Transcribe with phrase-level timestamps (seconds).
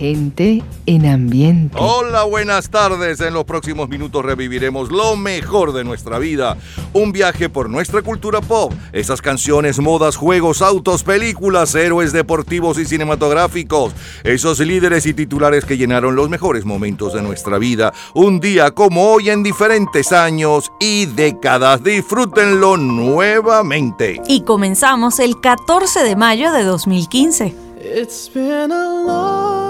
[0.00, 1.76] Gente en ambiente.
[1.78, 3.20] Hola, buenas tardes.
[3.20, 6.56] En los próximos minutos reviviremos lo mejor de nuestra vida.
[6.94, 8.72] Un viaje por nuestra cultura pop.
[8.94, 13.92] Esas canciones, modas, juegos, autos, películas, héroes deportivos y cinematográficos.
[14.24, 17.92] Esos líderes y titulares que llenaron los mejores momentos de nuestra vida.
[18.14, 21.84] Un día como hoy en diferentes años y décadas.
[21.84, 24.22] Disfrútenlo nuevamente.
[24.26, 27.54] Y comenzamos el 14 de mayo de 2015.
[27.82, 29.69] It's been a long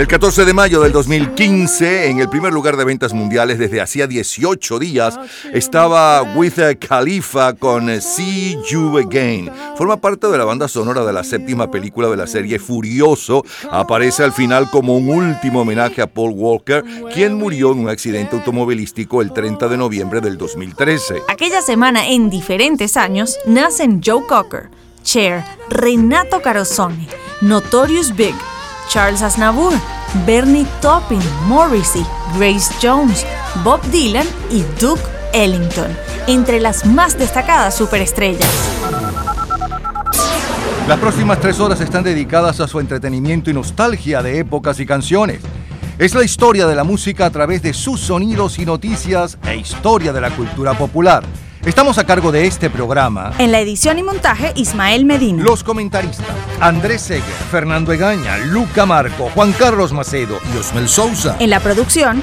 [0.00, 4.06] El 14 de mayo del 2015, en el primer lugar de ventas mundiales desde hacía
[4.06, 5.20] 18 días,
[5.52, 9.50] estaba With Khalifa con See You Again.
[9.76, 13.44] Forma parte de la banda sonora de la séptima película de la serie Furioso.
[13.70, 18.36] Aparece al final como un último homenaje a Paul Walker, quien murió en un accidente
[18.36, 21.16] automovilístico el 30 de noviembre del 2013.
[21.28, 24.70] Aquella semana, en diferentes años, nacen Joe Cocker,
[25.04, 27.06] Cher, Renato Carosone,
[27.42, 28.34] Notorious Big,
[28.90, 29.72] Charles Aznavour,
[30.26, 32.04] Bernie Taupin, Morrissey,
[32.36, 33.24] Grace Jones,
[33.62, 35.00] Bob Dylan y Duke
[35.32, 35.96] Ellington,
[36.26, 38.50] entre las más destacadas superestrellas.
[40.88, 45.40] Las próximas tres horas están dedicadas a su entretenimiento y nostalgia de épocas y canciones.
[45.96, 50.12] Es la historia de la música a través de sus sonidos y noticias e historia
[50.12, 51.22] de la cultura popular.
[51.64, 53.34] Estamos a cargo de este programa.
[53.38, 55.42] En la edición y montaje, Ismael Medina.
[55.42, 56.26] Los comentaristas
[56.58, 61.36] Andrés Seger, Fernando Egaña, Luca Marco, Juan Carlos Macedo y Osmel Sousa.
[61.38, 62.22] En la producción,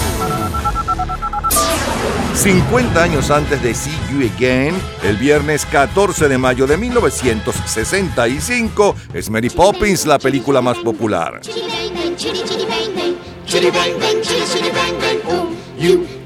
[2.35, 9.29] 50 años antes de See You Again, el viernes 14 de mayo de 1965, es
[9.29, 11.41] Mary Poppins la película más popular.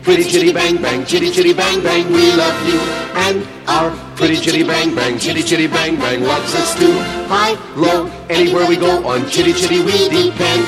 [0.06, 2.80] Pretty chitty bang bang, chitty chitty bang bang, we love you
[3.26, 6.94] and our pretty chitty bang bang, chitty chitty bang bang loves us too.
[7.28, 10.64] High, low, anywhere we go on chitty chitty we depend.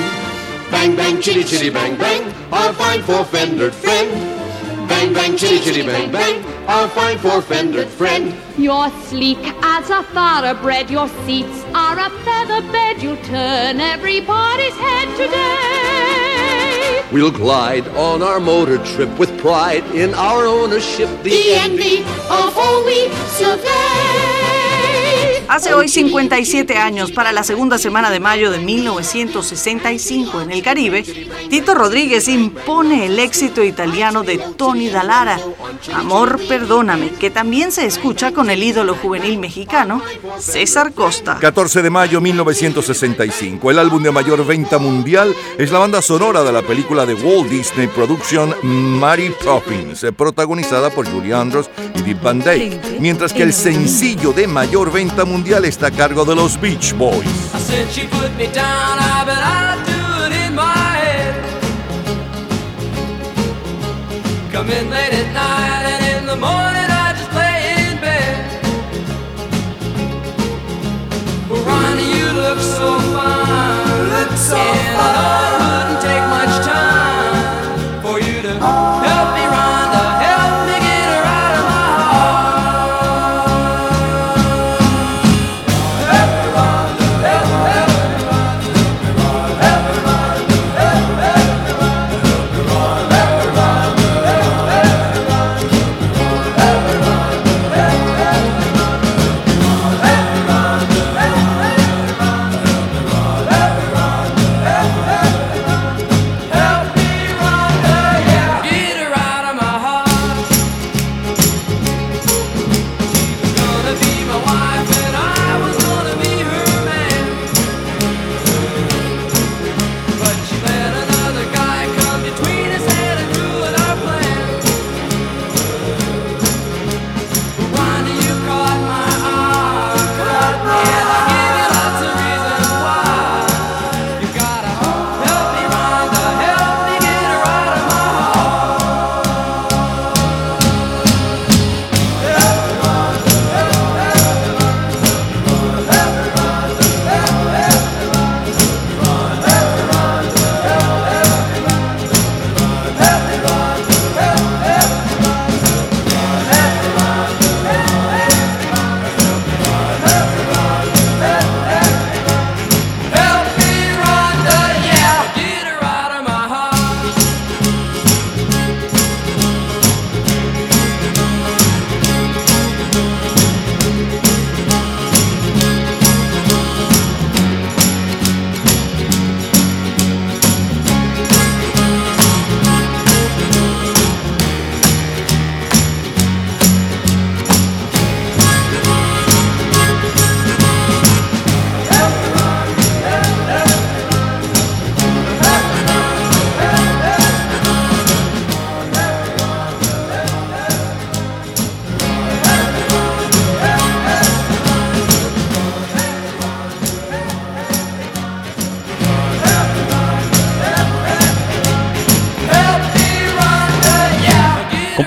[0.71, 4.36] Bang bang, chitty chitty bang bang, our fine four-fendered friend.
[4.87, 8.33] Bang bang, chitty chitty bang bang, our fine four-fendered friend.
[8.57, 13.01] You're sleek as a thoroughbred, your seats are a feather bed.
[13.01, 17.05] You'll turn everybody's head today.
[17.11, 22.85] We'll glide on our motor trip with pride in our ownership, the envy of all
[22.85, 24.16] we survey.
[25.49, 31.03] Hace hoy 57 años, para la segunda semana de mayo de 1965 en el Caribe,
[31.49, 35.39] Tito Rodríguez impone el éxito italiano de Tony Dallara,
[35.93, 40.01] Amor, perdóname, que también se escucha con el ídolo juvenil mexicano
[40.37, 41.37] César Costa.
[41.39, 46.51] 14 de mayo 1965, el álbum de mayor venta mundial es la banda sonora de
[46.51, 52.39] la película de Walt Disney Production Mary Poppins, protagonizada por Julie Andrews y Dick Van
[52.39, 56.59] Dyke, mientras que el sencillo de mayor venta mundial mundial está a cargo de los
[56.59, 57.27] Beach Boys.
[64.51, 64.89] Come in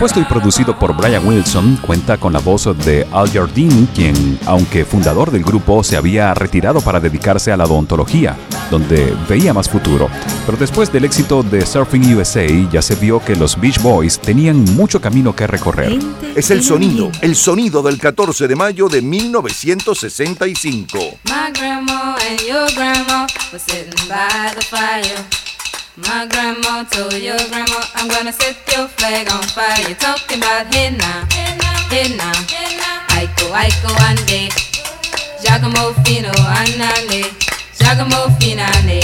[0.00, 4.87] Compuesto y producido por Brian Wilson, cuenta con la voz de Al Jardine, quien, aunque
[4.87, 8.35] fundador del grupo, se había retirado para dedicarse a la odontología,
[8.71, 10.09] donde veía más futuro.
[10.47, 14.64] Pero después del éxito de Surfing USA, ya se vio que los Beach Boys tenían
[14.75, 15.99] mucho camino que recorrer.
[16.35, 20.97] Es el sonido, el sonido del 14 de mayo de 1965.
[21.26, 22.16] My grandma
[26.04, 29.87] told your grandma, I'm gonna set your flag on fire.
[29.87, 31.26] You're talking about hey now,
[33.16, 34.50] Aiko, Aiko, ande.
[35.42, 37.25] Giacomo fino, anane.
[37.78, 39.00] Giacomo finane.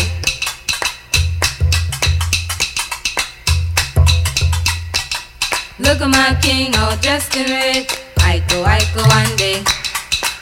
[5.79, 7.87] Look at my king all dressed in red.
[8.21, 9.63] Aiko, Aiko, ande.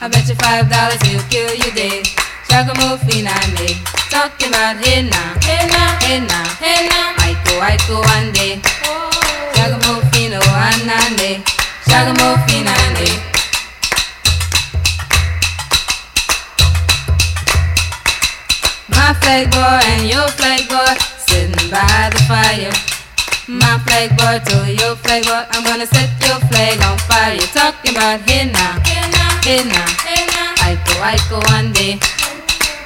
[0.01, 2.24] I bet you five dollars he'll kill you dead.
[2.55, 3.67] Giacomo finane
[4.09, 7.11] talking about hey now, hey now.
[7.19, 8.61] Aiko, aiko, ande.
[9.51, 11.43] Shagamo fino, anande.
[11.83, 13.11] Shagamo finande.
[18.87, 20.95] My flag boy and your flag boy
[21.27, 22.71] sitting by the fire.
[23.49, 27.37] My flag boy to your flag boy, I'm gonna set your flag on fire.
[27.51, 28.79] Talking about here now,
[29.43, 29.85] here now.
[30.63, 31.99] Aiko, Aiko, one day.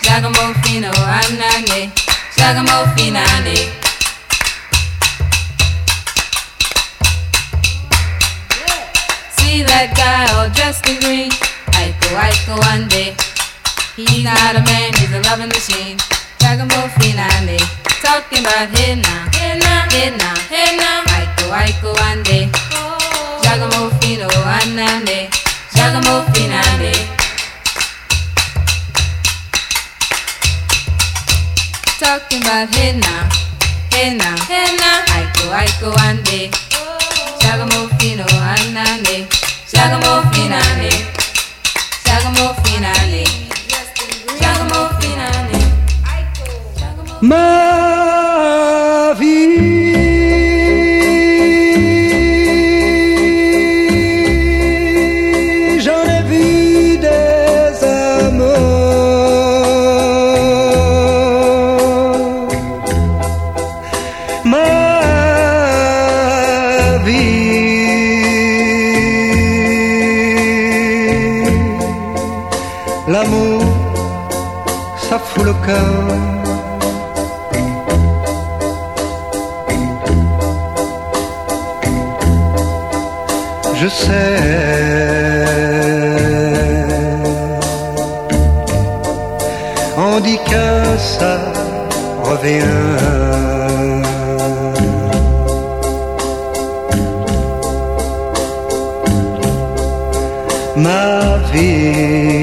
[0.10, 1.92] Giacomo Fino, Anane,
[2.36, 3.70] Giacomo Finane.
[9.38, 11.30] See that guy all dressed in green?
[11.78, 13.14] Aiko, Aiko, one day.
[13.96, 15.98] He's not a man, he's a loving machine.
[16.42, 17.62] Giacomo Finane,
[18.02, 21.06] talking about here now, here now, here now, here now.
[21.22, 22.50] Aiko, Aiko, one day.
[22.74, 23.40] Oh.
[23.46, 25.30] Giacomo Fino, Anane,
[25.72, 27.19] Giacomo Finane.
[32.00, 33.28] Talking about henna,
[33.92, 35.04] henna, henna.
[35.16, 36.50] Aiko, aiko, ande.
[37.42, 39.28] Sagamofino, anane.
[39.68, 40.92] Sagamofinane.
[42.06, 43.24] Sagamofinane.
[44.40, 45.60] Sagamofinane.
[46.80, 48.69] Sagamofinane.
[100.84, 102.40] Ma vie.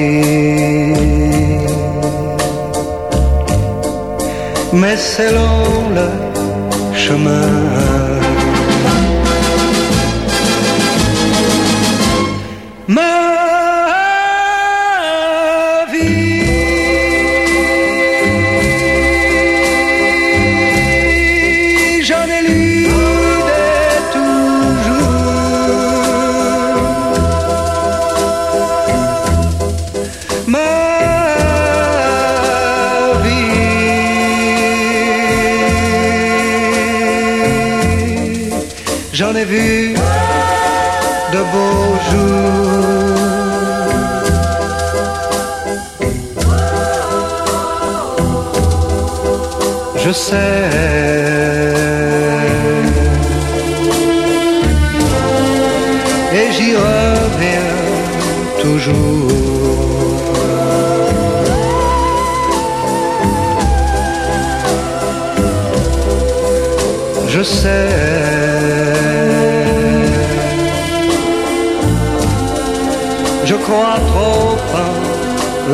[4.73, 6.07] Mais c'est long le
[6.93, 7.77] chemin.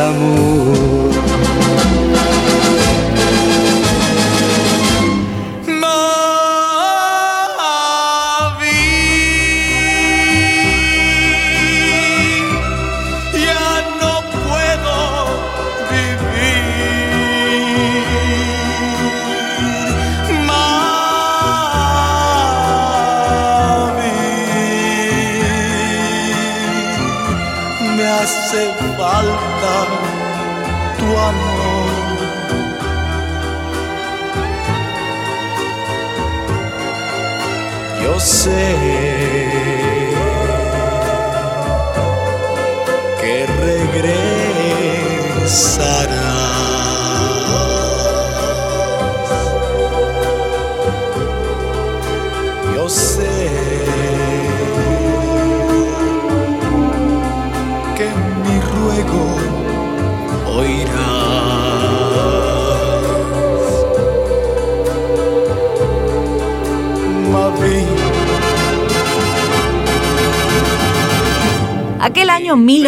[0.04, 0.93] En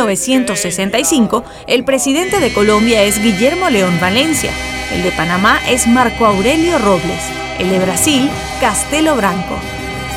[0.03, 4.51] 1965, el presidente de Colombia es Guillermo León Valencia,
[4.91, 7.23] el de Panamá es Marco Aurelio Robles,
[7.59, 9.57] el de Brasil, Castelo Branco,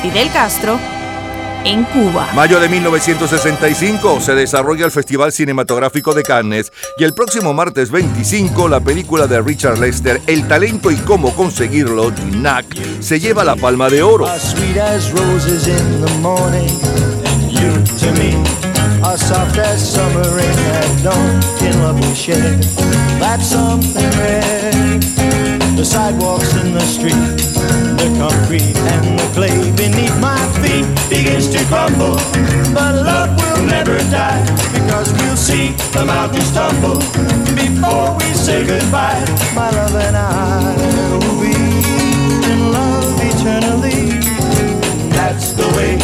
[0.01, 0.77] Fidel Castro,
[1.63, 2.27] en Cuba.
[2.33, 8.67] Mayo de 1965 se desarrolla el Festival Cinematográfico de Cannes y el próximo martes 25
[8.67, 12.65] la película de Richard Lester El talento y cómo conseguirlo, NAC,
[12.99, 14.27] se lleva la palma de oro.
[14.27, 14.55] As
[18.99, 21.41] and are soft as summer rain at dawn.
[21.63, 22.55] In love we share,
[23.19, 24.99] that's something rare.
[25.75, 27.13] The sidewalks in the street,
[27.99, 32.17] the concrete and the clay beneath my feet begins to crumble.
[32.73, 36.99] But love will never die because we'll see the mountains tumble
[37.55, 39.23] before we say goodbye.
[39.55, 40.75] My love and I
[41.11, 41.55] will be
[42.51, 44.19] in love eternally.
[45.15, 45.95] That's the way,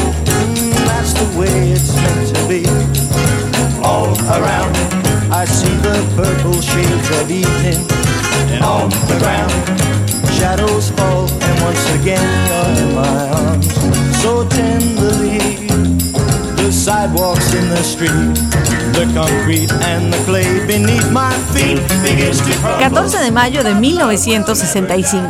[1.15, 2.62] the way it's meant to be.
[3.84, 4.75] All around,
[5.31, 7.81] I see the purple shades of evening,
[8.51, 9.51] and on the ground,
[10.38, 13.67] shadows fall, and once again you're in my arms,
[14.22, 15.39] so tenderly.
[16.57, 18.36] The sidewalks in the street,
[18.98, 22.89] the concrete and the clay beneath my feet begins to crumble.
[22.89, 25.29] 14 de mayo de 1965.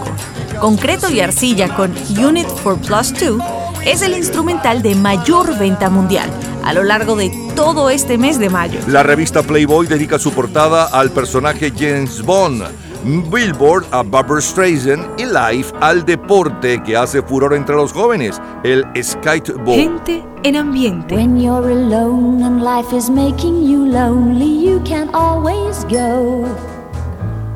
[0.60, 3.55] Concreto y arcilla con Unit 4 Plus 2
[3.86, 6.30] es el instrumental de mayor venta mundial
[6.64, 8.80] a lo largo de todo este mes de mayo.
[8.88, 12.64] La revista Playboy dedica su portada al personaje James Bond.
[13.06, 18.84] Billboard a Barbara Streisand y Life al deporte que hace furor entre los jóvenes, el
[19.00, 19.78] skateboard.
[19.78, 21.14] Gente en ambiente.
[21.14, 26.48] When you're alone and life is making you lonely, you can always go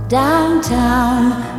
[0.07, 1.58] downtown.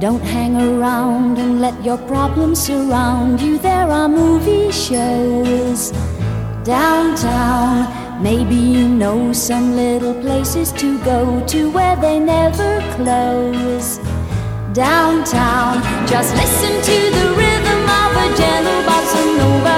[0.00, 3.58] Don't hang around and let your problems surround you.
[3.58, 5.90] There are movie shows
[6.62, 8.22] downtown.
[8.22, 13.98] Maybe you know some little places to go to where they never close.
[14.74, 19.76] Downtown, just listen to the rhythm of a gentle bossa nova.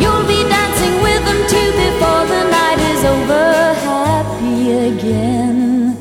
[0.00, 3.74] You'll be dancing with them too before the night is over.
[3.82, 5.96] Happy again.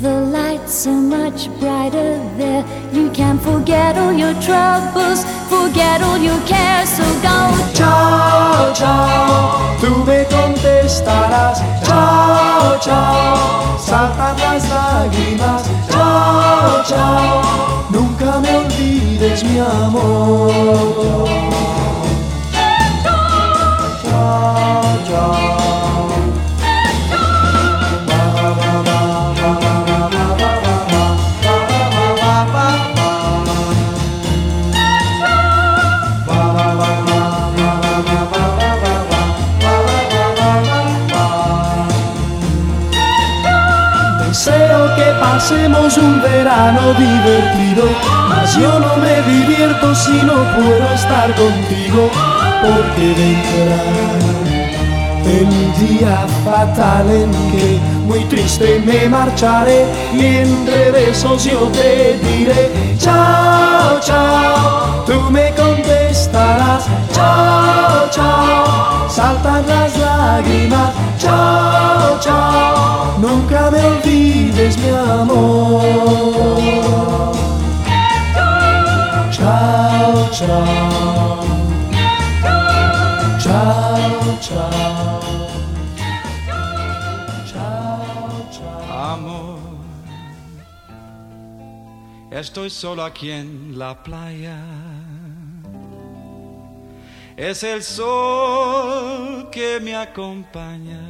[0.00, 2.64] The lights are much brighter there.
[2.90, 6.88] You can forget all your troubles, forget all your cares.
[6.88, 7.38] So go.
[7.74, 11.62] Ciao, ciao, tú me contestarás.
[11.84, 15.87] Ciao, ciao, saltan las lágrimas.
[16.18, 21.28] Ciao, ciao, nunca me olvides mi amor.
[24.02, 25.08] Ciao, ciao.
[25.08, 25.47] Deseo
[45.48, 47.84] pasemos un verano divertido,
[48.28, 52.10] mas yo no me divierto si no puedo estar contigo,
[52.60, 54.18] porque vendrá
[55.24, 62.70] el día fatal en que muy triste me marcharé y entre besos yo te diré
[62.98, 66.84] chao, chao, tú me contestarás
[67.14, 71.27] chao, chao, saltan las lágrimas chao,
[92.40, 94.58] estoy solo aquí en la playa.
[97.36, 101.00] Es el sol que me acompaña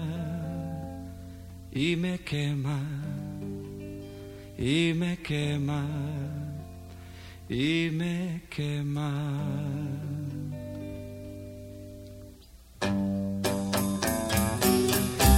[1.73, 2.81] y me quema,
[4.59, 5.87] y me quema,
[7.49, 9.13] y me quema.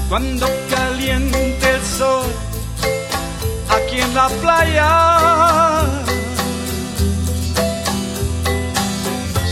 [0.08, 2.49] Cuando caliente el sol
[3.70, 5.86] aquí en la playa,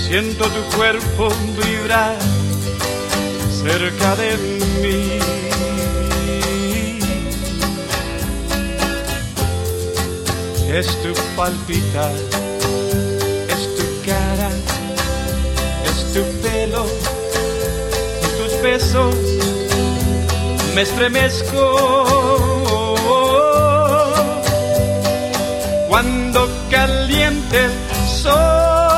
[0.06, 2.16] siento tu cuerpo vibrar
[3.62, 4.36] cerca de
[4.82, 5.18] mí.
[10.70, 12.12] Es tu palpitar,
[13.48, 14.50] es tu cara,
[15.90, 16.86] es tu pelo,
[18.38, 19.14] tus besos.
[20.74, 22.57] Me estremezco
[25.88, 27.72] cuando caliente el
[28.22, 28.88] sol.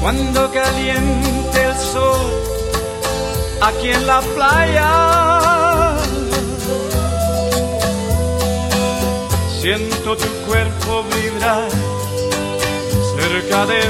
[0.00, 2.32] Cuando caliente el sol
[3.62, 5.96] aquí en la playa,
[9.60, 11.68] siento tu cuerpo vibrar
[13.16, 13.88] cerca de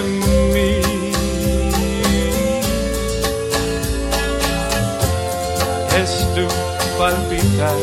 [0.54, 0.99] mí.
[7.00, 7.80] Palpitar,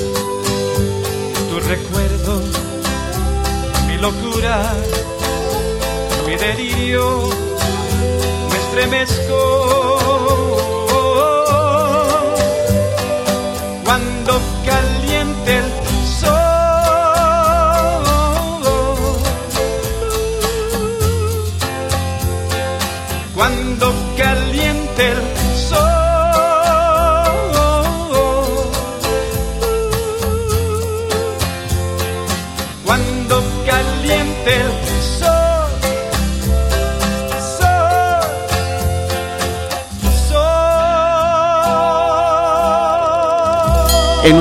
[1.50, 2.40] tu recuerdo,
[3.88, 4.56] mi locura,
[6.28, 7.28] mi delirio,
[8.52, 9.38] me estremezco.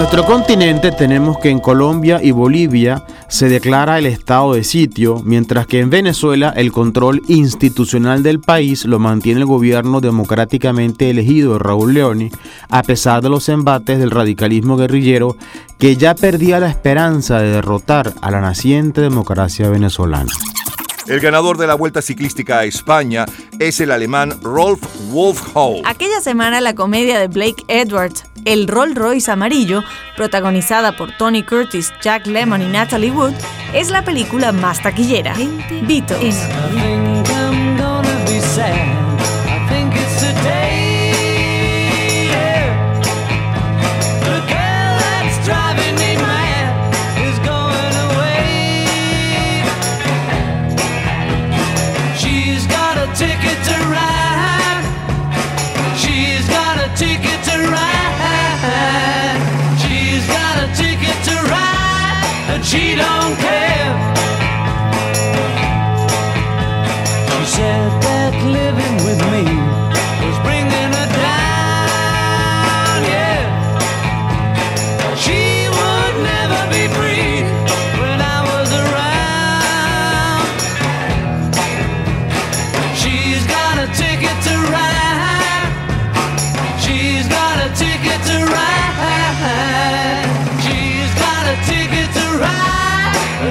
[0.07, 5.66] Nuestro continente tenemos que en Colombia y Bolivia se declara el estado de sitio, mientras
[5.66, 11.95] que en Venezuela el control institucional del país lo mantiene el gobierno democráticamente elegido Raúl
[11.95, 12.31] Leoni,
[12.69, 15.37] a pesar de los embates del radicalismo guerrillero
[15.77, 20.31] que ya perdía la esperanza de derrotar a la naciente democracia venezolana.
[21.09, 23.27] El ganador de la Vuelta Ciclística a España
[23.61, 25.83] es el alemán Rolf Wolfhau.
[25.85, 29.85] Aquella semana la comedia de Blake Edwards, El Rolls Royce Amarillo,
[30.16, 33.35] protagonizada por Tony Curtis, Jack Lemmon y Natalie Wood,
[33.73, 35.35] es la película más taquillera.
[35.83, 36.37] Beatles.
[62.67, 63.66] She don't care.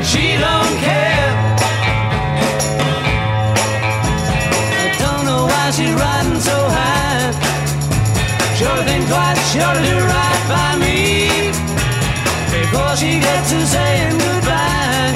[0.06, 1.32] She don't care.
[4.82, 7.32] I don't know why she's riding so high.
[8.58, 11.52] Sure think twice, sure to do right by me.
[12.54, 15.14] Before she gets to saying goodbye.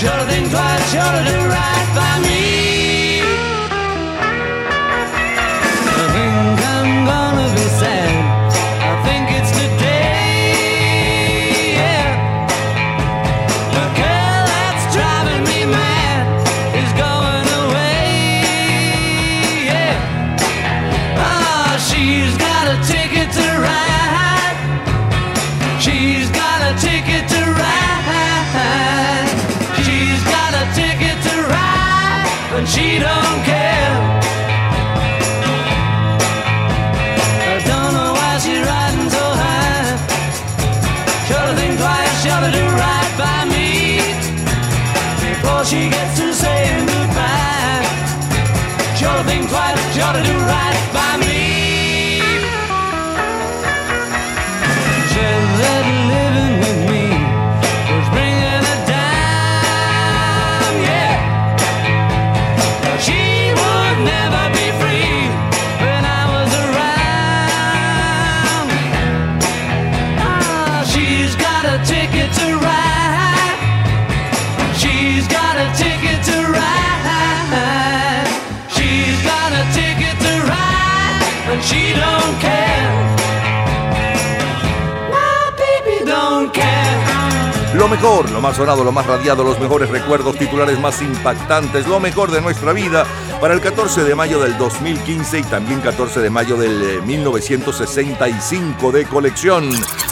[0.00, 1.73] Sure to think twice, sure to do right
[88.04, 92.30] mejor, lo más sonado, lo más radiado, los mejores recuerdos, titulares más impactantes, lo mejor
[92.30, 93.06] de nuestra vida
[93.40, 98.92] para el 14 de mayo del 2015 y también 14 de mayo del eh, 1965
[98.92, 99.70] de colección.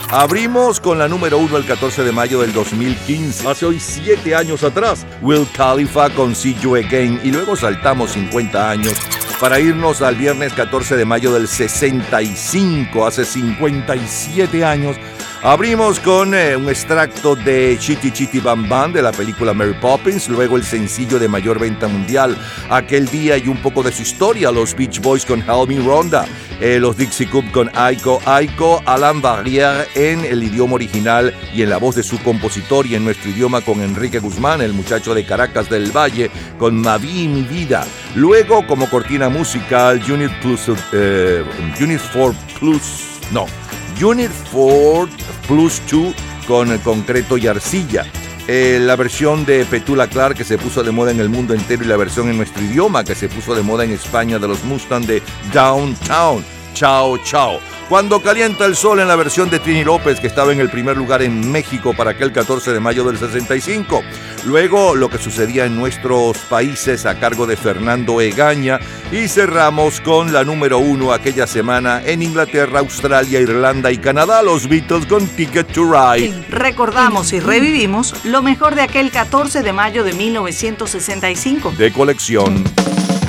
[0.09, 4.64] Abrimos con la número uno el 14 de mayo del 2015, hace hoy 7 años
[4.64, 8.94] atrás, Will Khalifa con See You Again y luego saltamos 50 años
[9.38, 14.96] para irnos al viernes 14 de mayo del 65, hace 57 años.
[15.44, 20.28] Abrimos con eh, un extracto de Chitty Chitty Bam Bam de la película Mary Poppins,
[20.28, 22.38] luego el sencillo de mayor venta mundial,
[22.70, 26.26] aquel día y un poco de su historia, los Beach Boys con Help Ronda,
[26.61, 31.70] eh, los Dixie Cup con Aiko Aiko, Alan Barrière en el idioma original y en
[31.70, 35.26] la voz de su compositor y en nuestro idioma con Enrique Guzmán, el muchacho de
[35.26, 37.85] Caracas del Valle, con Mavi Mi Vida.
[38.14, 41.42] Luego como cortina musical, Unit Plus, eh,
[41.81, 43.62] Unit 4 Plus, no.
[44.03, 45.09] Unit 4
[45.47, 46.15] Plus 2
[46.47, 48.05] con concreto y arcilla.
[48.49, 51.85] Eh, la versión de Petula Clark que se puso de moda en el mundo entero
[51.85, 54.65] y la versión en nuestro idioma que se puso de moda en España de los
[54.65, 56.45] Mustang de Downtown.
[56.75, 57.72] Chao, chao.
[57.88, 60.97] Cuando calienta el sol en la versión de Trini López, que estaba en el primer
[60.97, 64.03] lugar en México para aquel 14 de mayo del 65.
[64.45, 68.81] Luego lo que sucedía en nuestros países a cargo de Fernando Egaña.
[69.11, 74.68] Y cerramos con la número uno aquella semana en Inglaterra, Australia, Irlanda y Canadá, los
[74.68, 76.47] Beatles con Ticket to Ride.
[76.49, 81.75] Recordamos y revivimos lo mejor de aquel 14 de mayo de 1965.
[81.77, 82.64] De colección.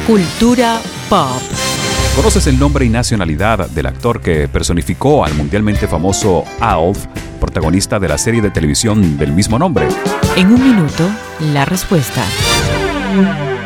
[0.07, 1.41] Cultura pop.
[2.15, 7.05] ¿Conoces el nombre y nacionalidad del actor que personificó al mundialmente famoso Alf,
[7.39, 9.87] protagonista de la serie de televisión del mismo nombre?
[10.35, 11.09] En un minuto,
[11.53, 12.23] la respuesta.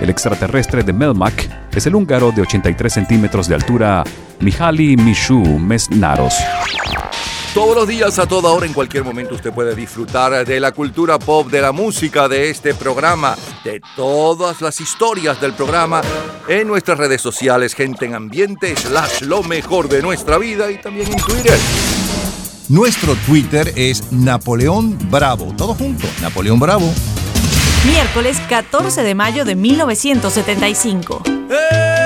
[0.00, 4.04] el extraterrestre de Melmac, es el húngaro de 83 centímetros de altura,
[4.40, 6.34] Mihaly Mishu Mesnaros.
[7.54, 11.18] Todos los días, a toda hora, en cualquier momento, usted puede disfrutar de la cultura
[11.18, 16.00] pop, de la música, de este programa, de todas las historias del programa
[16.46, 21.10] en nuestras redes sociales, gente en ambiente, slash lo mejor de nuestra vida y también
[21.10, 21.58] en Twitter.
[22.68, 25.52] Nuestro Twitter es Napoleón Bravo.
[25.56, 26.94] Todo junto, Napoleón Bravo.
[27.86, 31.22] Miércoles 14 de mayo de 1975.
[31.22, 31.99] En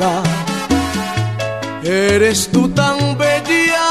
[0.00, 0.22] Taboga,
[1.84, 3.88] eres tú tan bella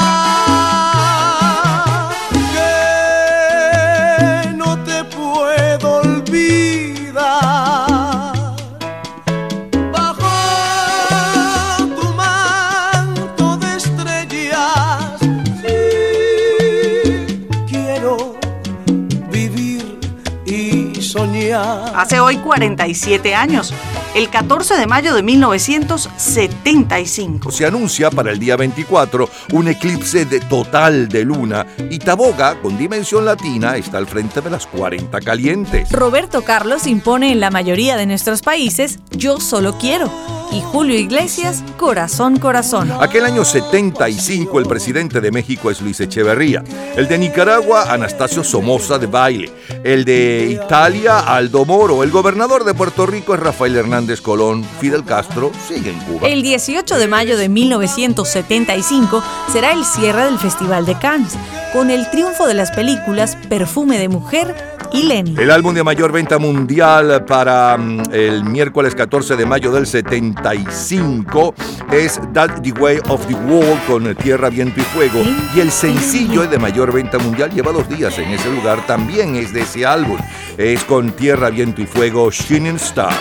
[4.42, 7.22] que no te puedo olvidar.
[9.92, 10.30] Bajo
[11.94, 15.20] tu manto de estrellas,
[15.62, 15.78] sí,
[17.68, 18.34] quiero
[19.30, 20.00] vivir
[20.44, 21.92] y soñar.
[21.94, 23.72] Hace hoy 47 años,
[24.14, 27.50] el 14 de mayo de 1975.
[27.50, 32.78] Se anuncia para el día 24 un eclipse de total de luna y Taboga, con
[32.78, 35.90] dimensión latina, está al frente de las 40 calientes.
[35.92, 41.62] Roberto Carlos impone en la mayoría de nuestros países Yo solo quiero y Julio Iglesias
[41.76, 42.90] Corazón Corazón.
[43.00, 46.62] Aquel año 75 el presidente de México es Luis Echeverría,
[46.96, 49.52] el de Nicaragua Anastasio Somoza de Baile,
[49.84, 55.04] el de Italia Aldo Moro, el gobernador de Puerto Rico es Rafael Hernández Colón, Fidel
[55.04, 56.28] Castro sigue en Cuba.
[56.28, 61.36] El 18 de mayo de 1975 será el cierre del Festival de Cannes,
[61.72, 64.54] con el triunfo de las películas Perfume de Mujer
[64.92, 65.34] y Lenny.
[65.38, 71.54] El álbum de mayor venta mundial para mm, el miércoles 14 de mayo del 75
[71.92, 75.22] es That the Way of the World con Tierra, Viento y Fuego.
[75.54, 79.52] Y el sencillo de mayor venta mundial lleva dos días en ese lugar, también es
[79.52, 80.18] de ese álbum.
[80.56, 83.14] Es con Tierra, Viento y Fuego, Shining Star.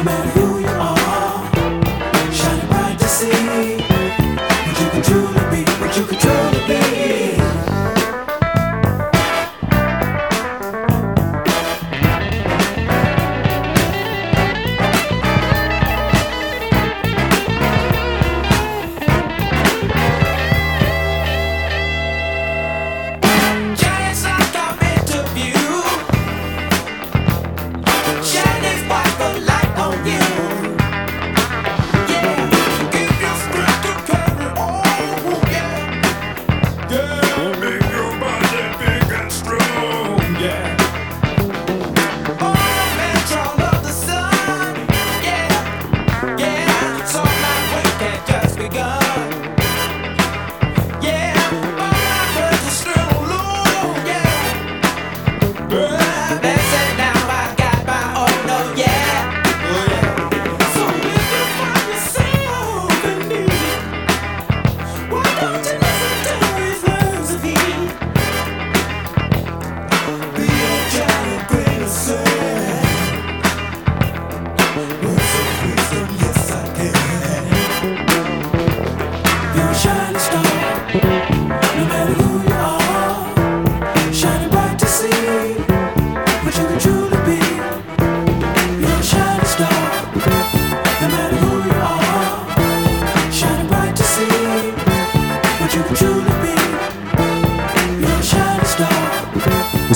[0.00, 0.39] no matter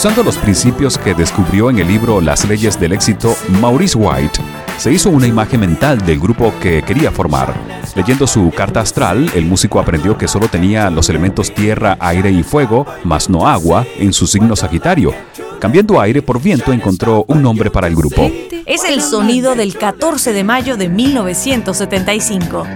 [0.04, 4.38] Usando los principios que descubrió en el libro Las leyes del éxito, Maurice White
[4.76, 7.54] se hizo una imagen mental del grupo que quería formar.
[7.96, 12.42] Leyendo su carta astral, el músico aprendió que solo tenía los elementos tierra, aire y
[12.42, 15.14] fuego, más no agua, en su signo Sagitario.
[15.58, 18.30] Cambiando aire por viento encontró un nombre para el grupo.
[18.66, 22.66] Es el sonido del 14 de mayo de 1975.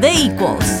[0.00, 0.80] The Equals.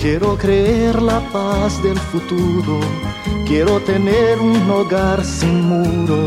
[0.00, 2.80] Quiero creer la paz del futuro,
[3.46, 6.26] quiero tener un hogar sin muro.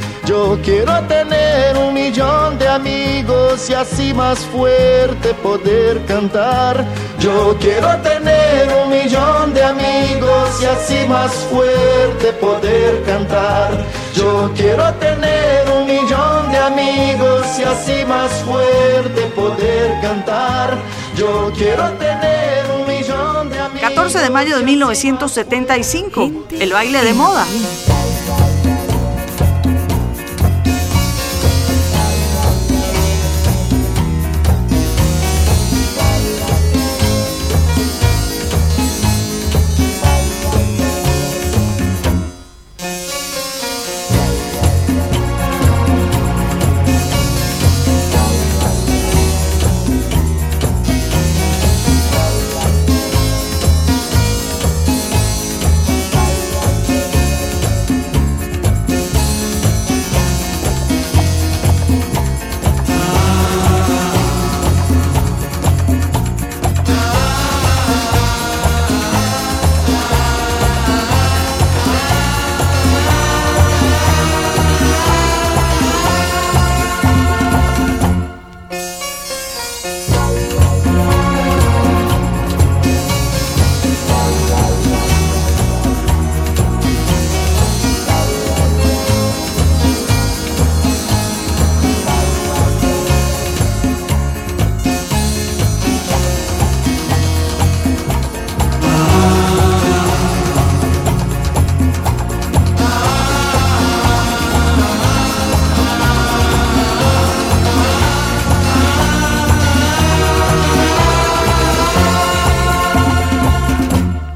[0.31, 6.85] Yo quiero tener un millón de amigos y así más fuerte poder cantar.
[7.19, 13.85] Yo quiero tener un millón de amigos y así más fuerte poder cantar.
[14.15, 20.77] Yo quiero tener un millón de amigos y así más fuerte poder cantar.
[21.13, 23.81] Yo quiero tener un millón de amigos.
[23.81, 27.45] 14 de mayo de 1975, el baile de moda.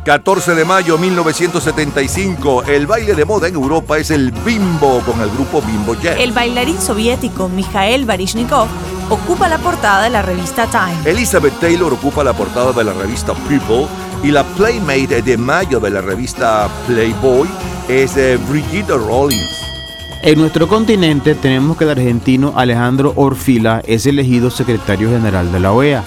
[0.05, 2.65] ...14 de mayo 1975...
[2.67, 4.99] ...el baile de moda en Europa es el Bimbo...
[4.99, 6.19] ...con el grupo Bimbo Jet.
[6.19, 8.67] El bailarín soviético Mikhail Baryshnikov
[9.09, 11.09] ocupa la portada de la revista Time.
[11.09, 13.87] Elizabeth Taylor ocupa la portada de la revista People...
[14.21, 17.49] ...y la Playmate de mayo de la revista Playboy...
[17.89, 19.65] ...es eh, Brigitte Rollins.
[20.21, 25.71] En nuestro continente tenemos que el argentino Alejandro Orfila es elegido secretario general de la
[25.71, 26.03] OEA.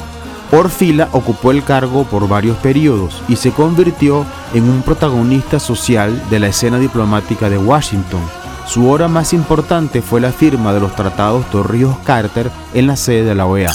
[0.51, 4.25] Orfila ocupó el cargo por varios periodos y se convirtió
[4.55, 8.21] en un protagonista social de la escena diplomática de Washington.
[8.67, 13.35] Su obra más importante fue la firma de los tratados Torrijos-Carter en la sede de
[13.35, 13.73] la OEA.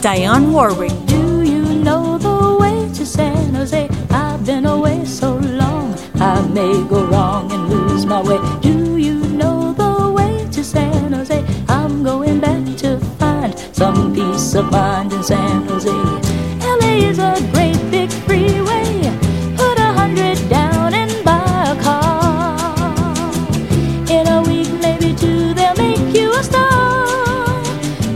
[0.00, 0.92] Dionne Warwick.
[1.06, 3.88] Do you know the way to San Jose?
[4.10, 8.38] I've been away so long, I may go wrong and lose my way.
[8.62, 8.89] Do
[13.80, 15.88] some peace of mind in San Jose.
[15.88, 18.84] LA is a great big freeway.
[19.56, 23.32] Put a hundred down and buy a car.
[24.16, 27.62] In a week, maybe two, they'll make you a star.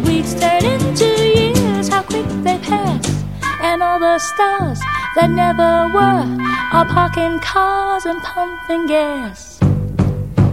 [0.05, 1.09] Weeks turn into
[1.39, 3.25] years, how quick they pass.
[3.63, 4.81] And all the stars
[5.17, 6.27] that never were
[6.77, 9.59] are parking cars and pumping gas.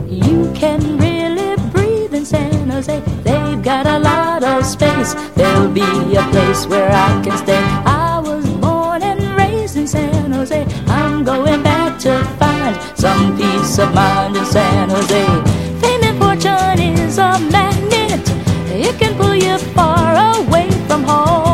[0.08, 3.21] You can really breathe in San Jose.
[3.64, 5.14] Got a lot of space.
[5.36, 7.62] There'll be a place where I can stay.
[7.86, 10.66] I was born and raised in San Jose.
[10.88, 15.26] I'm going back to find some peace of mind in San Jose.
[15.80, 18.28] Fame and fortune is a magnet.
[18.68, 21.51] It can pull you far away from home.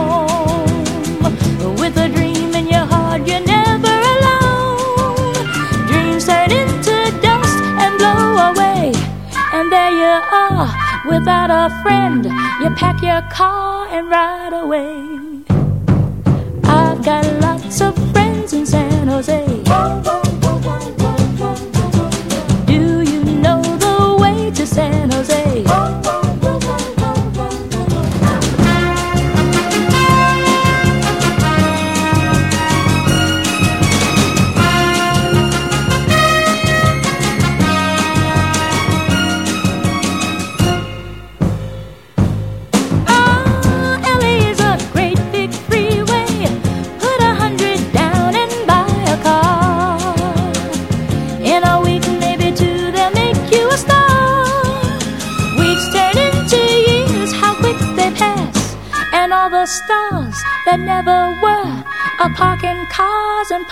[11.28, 12.24] Without a friend.
[12.24, 15.44] You pack your car and ride away.
[16.64, 20.27] I've got lots of friends in San Jose.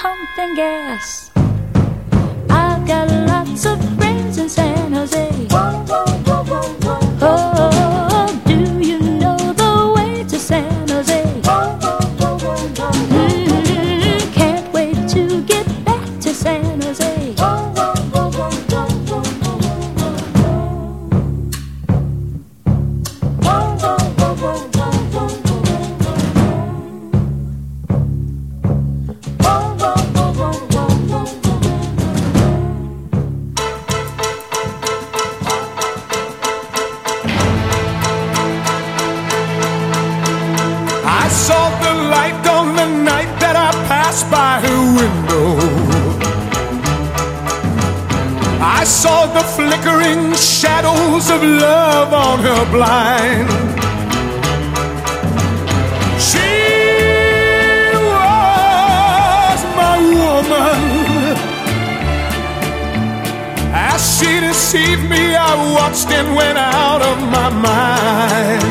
[0.05, 1.24] Pumping gas.
[65.55, 68.64] I watched and went out of my mind.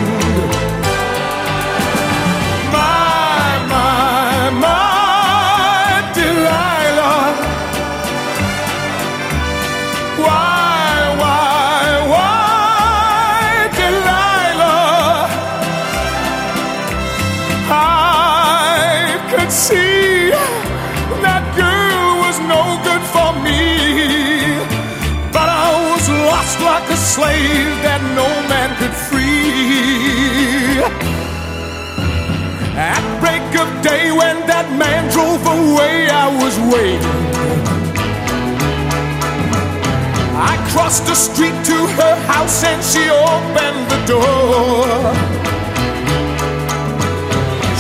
[34.79, 37.19] Man drove away, I was waiting.
[40.37, 44.87] I crossed the street to her house and she opened the door.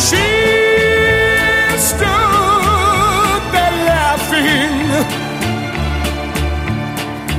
[0.07, 0.27] She
[1.91, 4.75] stood there laughing.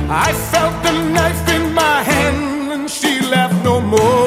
[0.08, 4.25] I felt the knife in my hand and she laughed no more.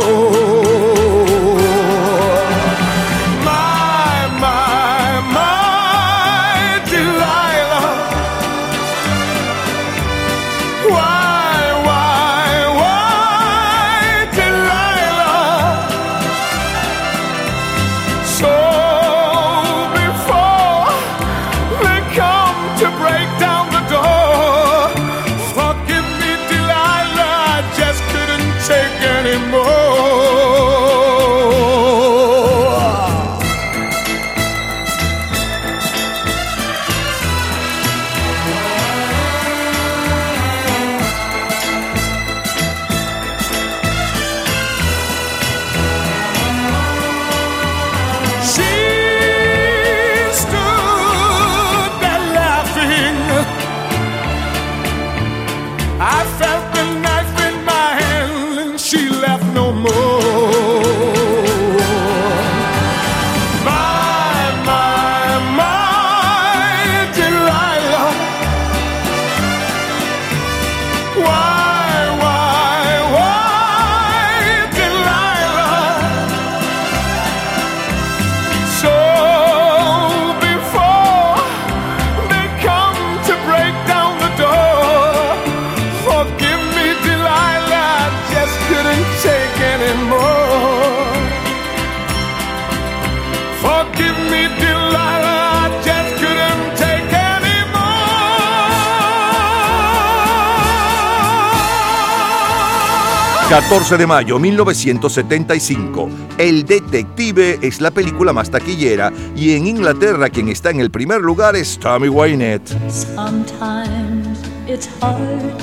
[103.69, 106.09] 14 de mayo 1975.
[106.39, 111.21] El Detective es la película más taquillera y en Inglaterra quien está en el primer
[111.21, 112.67] lugar es Tommy Wynette.
[112.89, 115.55] Sometimes it's hard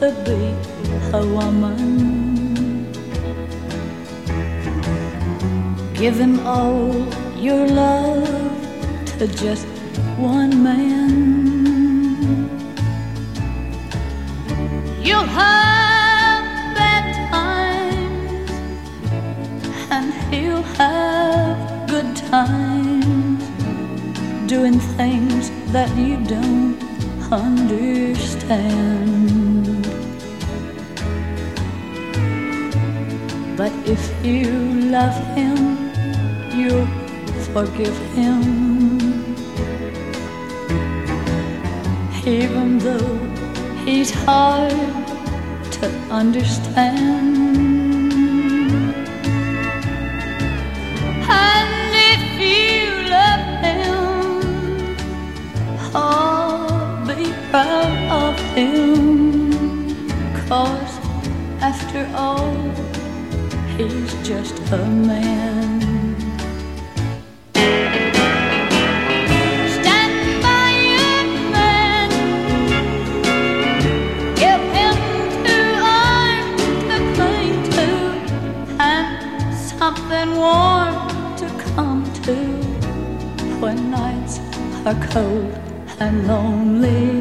[0.00, 0.52] to be
[1.12, 2.88] a woman.
[5.94, 7.06] Giving all
[7.40, 8.26] your love
[9.20, 9.68] to just
[10.18, 12.50] one man.
[15.00, 15.24] You'll
[20.78, 23.42] have good times
[24.48, 26.76] doing things that you don't
[27.32, 28.62] understand.
[33.56, 34.50] But if you
[34.90, 35.56] love him,
[36.54, 36.86] you'll
[37.54, 38.40] forgive him.
[42.26, 43.18] Even though
[43.84, 44.72] he's hard
[45.78, 47.31] to understand.
[58.54, 59.52] Him.
[60.48, 60.94] Cause
[61.60, 62.54] after all,
[63.76, 65.80] he's just a man.
[69.76, 71.22] Stand by your
[71.56, 72.10] man.
[74.42, 74.96] Give him
[75.46, 75.68] two
[76.04, 77.88] arms to cling to
[78.92, 79.08] and
[79.56, 80.94] something warm
[81.40, 82.36] to come to
[83.62, 84.40] when nights
[84.84, 85.52] are cold
[86.00, 87.11] and lonely.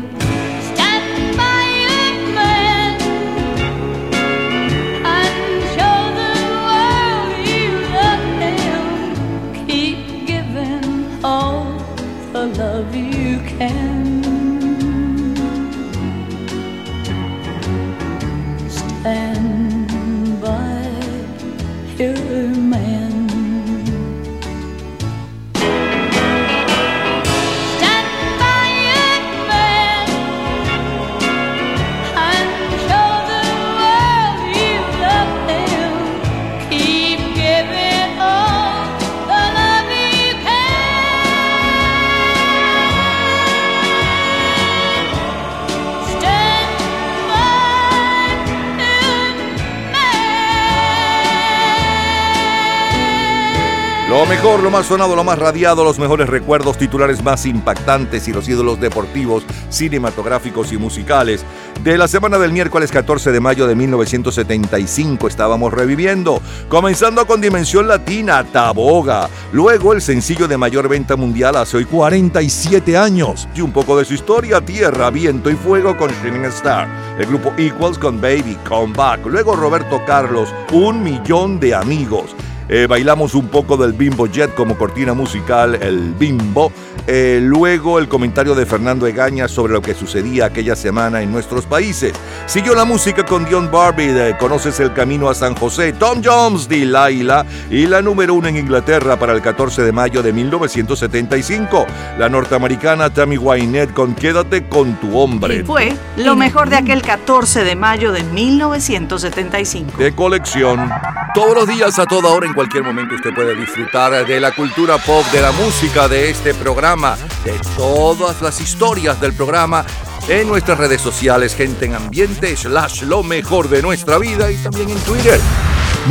[54.43, 58.81] Lo más sonado, lo más radiado, los mejores recuerdos, titulares más impactantes y los ídolos
[58.81, 61.45] deportivos, cinematográficos y musicales.
[61.83, 67.87] De la semana del miércoles 14 de mayo de 1975 estábamos reviviendo, comenzando con Dimensión
[67.87, 73.71] Latina, Taboga, luego el sencillo de mayor venta mundial hace hoy 47 años, y un
[73.71, 76.87] poco de su historia, Tierra, Viento y Fuego con Shining Star,
[77.19, 82.35] el grupo Equals con Baby, Come Back, luego Roberto Carlos, Un Millón de Amigos,
[82.73, 86.71] eh, bailamos un poco del Bimbo Jet como cortina musical, el Bimbo.
[87.05, 91.65] Eh, luego el comentario de Fernando Egaña sobre lo que sucedía aquella semana en nuestros
[91.65, 92.13] países.
[92.45, 96.69] Siguió la música con Dion Barbie de Conoces el Camino a San José, Tom Jones
[96.69, 101.85] de Laila y la número uno en Inglaterra para el 14 de mayo de 1975.
[102.17, 105.65] La norteamericana Tammy Wynette con Quédate con tu hombre.
[105.65, 109.97] Fue lo mejor de aquel 14 de mayo de 1975.
[109.97, 110.89] de colección.
[111.33, 114.99] Todos los días, a toda hora, en cualquier momento, usted puede disfrutar de la cultura
[114.99, 119.83] pop, de la música, de este programa, de todas las historias del programa
[120.27, 124.91] en nuestras redes sociales, gente en ambiente, slash lo mejor de nuestra vida y también
[124.91, 125.39] en Twitter.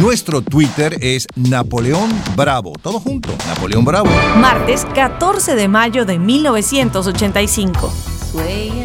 [0.01, 2.73] Nuestro Twitter es Napoleón Bravo.
[2.83, 4.11] Todo junto, Napoleón Bravo.
[4.39, 7.93] Martes 14 de mayo de 1985.
[8.33, 8.80] Swaying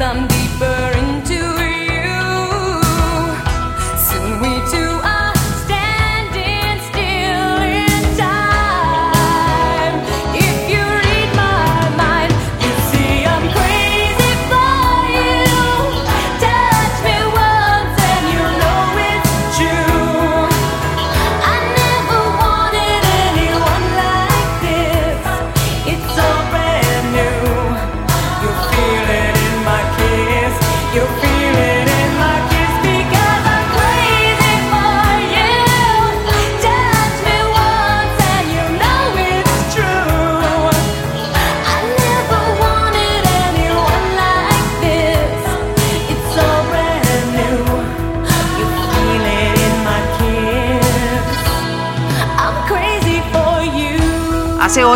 [0.00, 0.39] Adam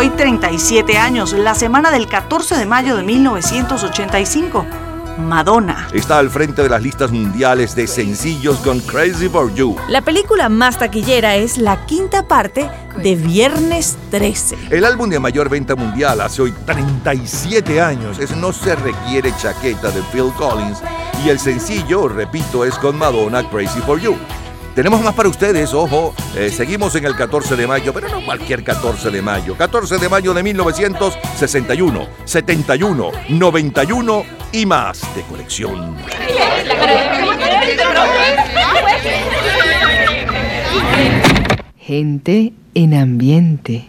[0.05, 4.63] hoy 37 años, la semana del 14 de mayo de 1985,
[5.17, 5.87] Madonna.
[5.93, 9.75] Está al frente de las listas mundiales de sencillos con Crazy for You.
[9.87, 12.69] La película más taquillera es la quinta parte
[13.01, 14.57] de Viernes 13.
[14.69, 19.89] El álbum de mayor venta mundial hace hoy 37 años es No se requiere chaqueta
[19.89, 20.83] de Phil Collins
[21.25, 24.15] y el sencillo, repito, es con Madonna Crazy for You.
[24.75, 28.61] Tenemos más para ustedes, ojo, eh, seguimos en el 14 de mayo, pero no cualquier
[28.61, 35.95] 14 de mayo, 14 de mayo de 1961, 71, 91 y más de colección.
[41.79, 43.83] Gente en ambiente.